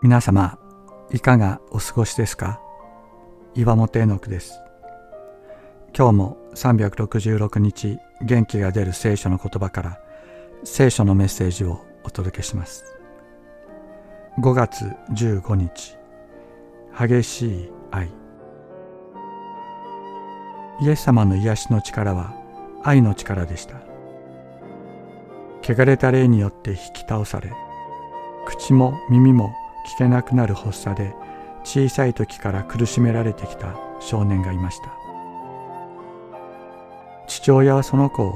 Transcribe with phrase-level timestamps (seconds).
[0.00, 0.60] 皆様
[1.10, 2.60] いかがお過ごしですか？
[3.56, 4.60] 岩本絵の句です。
[5.92, 10.00] 今日も366日元気が出る聖書の言葉から
[10.62, 12.84] 聖書のメッセージをお届けします。
[14.38, 15.96] 5月15日
[16.96, 18.08] 激しい愛。
[20.80, 22.36] イエス様の癒しの力は
[22.84, 23.74] 愛の力でした。
[25.60, 27.52] 汚れた霊によって引き倒され
[28.46, 29.52] 口も耳も
[29.88, 31.14] 聞けなくなる発作で
[31.64, 34.92] 小さい時から苦しめられてきた少年がいました。
[37.26, 38.34] 父親はその子を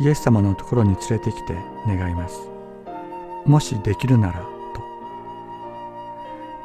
[0.00, 1.54] イエス様のところに連れてきて
[1.86, 2.40] 願います。
[3.46, 4.48] もしできるならと。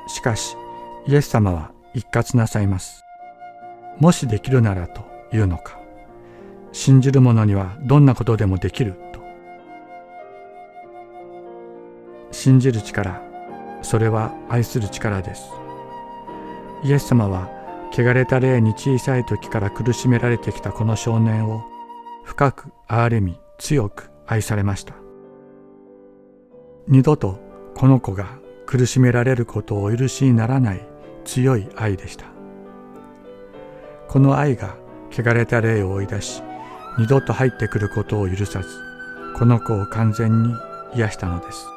[0.09, 0.57] しかし
[1.05, 3.05] イエス様は一括なさいます。
[3.99, 5.79] もしできるならというのか。
[6.71, 9.19] 信じる者にはどんなことでもできると。
[12.31, 13.32] 信じる力
[13.83, 15.43] それは愛する力です。
[16.83, 17.49] イエス様は
[17.91, 21.63] 汚れた霊に小さい時から苦しめられてきたこの少年を
[22.23, 24.95] 深く憐れみ強く愛されました。
[26.87, 27.39] 二度と
[27.75, 30.85] この子が苦しめられることをお許しにならない
[31.23, 32.25] 強い愛でした。
[34.07, 34.75] この愛が
[35.11, 36.41] 汚れた霊を追い出し
[36.97, 38.67] 二度と入ってくることを許さず
[39.35, 40.53] この子を完全に
[40.95, 41.72] 癒したのです。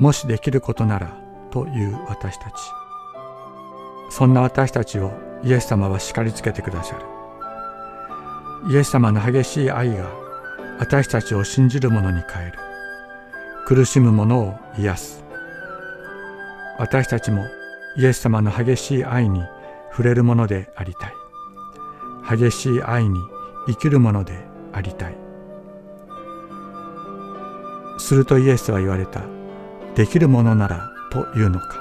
[0.00, 1.14] もしできることなら
[1.50, 2.54] という私たち。
[4.08, 5.12] そんな私たちを
[5.44, 7.04] イエス様は叱りつけてくださる。
[8.72, 10.10] イエス様の激しい愛が
[10.78, 12.58] 私たちを信じる者に変える。
[13.66, 15.22] 苦しむ者を癒す。
[16.78, 17.44] 私たちも
[17.98, 19.42] イエス様の激しい愛に
[19.90, 21.14] 触れるものでありたい。
[22.38, 23.18] 激しい愛に
[23.66, 24.32] 生きるもので
[24.72, 25.16] ありたい。
[27.98, 29.39] するとイエスは言われた。
[29.94, 31.80] できるものならというのか。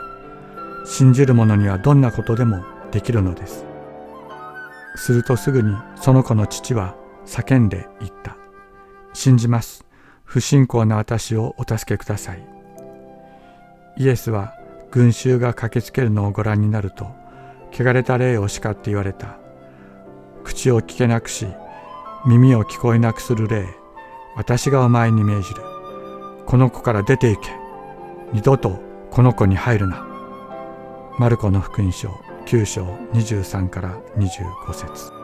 [0.86, 3.66] 信じる者にはどんなことでもできるのです。
[4.96, 8.38] するとすぐにその子の父は叫んで言った。
[9.14, 9.86] 信じます。
[10.24, 12.48] 不信仰な私をお助けください。
[13.98, 14.54] イエスは
[14.92, 17.08] 群衆が駆けつけるのをご覧になると
[17.72, 19.38] 汚れた霊を叱って言われた。
[20.44, 21.48] 口を聞けなくし
[22.26, 23.68] 耳を聞こえなくする霊
[24.36, 25.62] 私がお前に命じる。
[26.46, 27.59] この子から出て行け。
[28.34, 28.80] 二度と
[29.12, 30.06] この子に入るな。
[31.18, 32.10] マルコの福音書
[32.46, 35.19] 9章23から25節